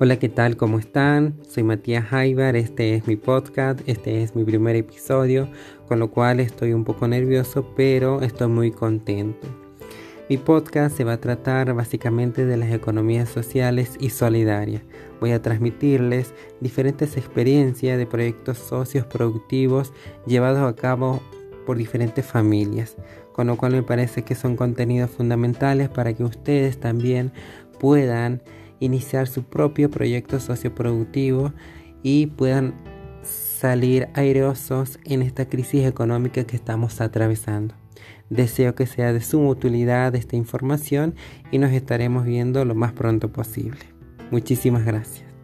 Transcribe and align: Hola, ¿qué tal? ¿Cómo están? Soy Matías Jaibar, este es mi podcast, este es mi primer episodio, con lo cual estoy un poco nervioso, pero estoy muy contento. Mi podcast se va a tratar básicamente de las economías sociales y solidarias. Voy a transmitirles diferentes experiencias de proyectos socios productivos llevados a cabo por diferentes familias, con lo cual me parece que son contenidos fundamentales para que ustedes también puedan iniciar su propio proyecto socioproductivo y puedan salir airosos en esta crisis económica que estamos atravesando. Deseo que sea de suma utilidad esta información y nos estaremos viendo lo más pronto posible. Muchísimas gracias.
Hola, 0.00 0.16
¿qué 0.20 0.28
tal? 0.28 0.56
¿Cómo 0.56 0.78
están? 0.78 1.34
Soy 1.48 1.64
Matías 1.64 2.04
Jaibar, 2.04 2.54
este 2.54 2.94
es 2.94 3.08
mi 3.08 3.16
podcast, 3.16 3.80
este 3.88 4.22
es 4.22 4.36
mi 4.36 4.44
primer 4.44 4.76
episodio, 4.76 5.48
con 5.88 5.98
lo 5.98 6.12
cual 6.12 6.38
estoy 6.38 6.72
un 6.72 6.84
poco 6.84 7.08
nervioso, 7.08 7.74
pero 7.74 8.22
estoy 8.22 8.46
muy 8.46 8.70
contento. 8.70 9.48
Mi 10.30 10.36
podcast 10.36 10.96
se 10.96 11.02
va 11.02 11.14
a 11.14 11.20
tratar 11.20 11.74
básicamente 11.74 12.46
de 12.46 12.56
las 12.56 12.70
economías 12.70 13.28
sociales 13.28 13.96
y 13.98 14.10
solidarias. 14.10 14.82
Voy 15.20 15.32
a 15.32 15.42
transmitirles 15.42 16.32
diferentes 16.60 17.16
experiencias 17.16 17.98
de 17.98 18.06
proyectos 18.06 18.58
socios 18.58 19.04
productivos 19.04 19.92
llevados 20.28 20.60
a 20.60 20.76
cabo 20.76 21.20
por 21.66 21.76
diferentes 21.76 22.24
familias, 22.24 22.96
con 23.32 23.48
lo 23.48 23.56
cual 23.56 23.72
me 23.72 23.82
parece 23.82 24.22
que 24.22 24.36
son 24.36 24.54
contenidos 24.54 25.10
fundamentales 25.10 25.88
para 25.88 26.14
que 26.14 26.22
ustedes 26.22 26.78
también 26.78 27.32
puedan 27.80 28.42
iniciar 28.80 29.28
su 29.28 29.44
propio 29.44 29.90
proyecto 29.90 30.40
socioproductivo 30.40 31.52
y 32.02 32.26
puedan 32.26 32.74
salir 33.22 34.08
airosos 34.14 34.98
en 35.04 35.22
esta 35.22 35.48
crisis 35.48 35.84
económica 35.84 36.44
que 36.44 36.56
estamos 36.56 37.00
atravesando. 37.00 37.74
Deseo 38.30 38.74
que 38.74 38.86
sea 38.86 39.12
de 39.12 39.20
suma 39.20 39.48
utilidad 39.48 40.14
esta 40.14 40.36
información 40.36 41.14
y 41.50 41.58
nos 41.58 41.72
estaremos 41.72 42.24
viendo 42.24 42.64
lo 42.64 42.74
más 42.74 42.92
pronto 42.92 43.32
posible. 43.32 43.80
Muchísimas 44.30 44.84
gracias. 44.84 45.37